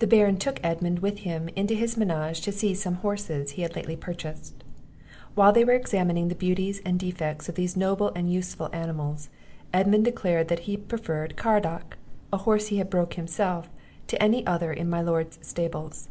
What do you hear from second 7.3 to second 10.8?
of these noble and useful animals, Edmund declared that he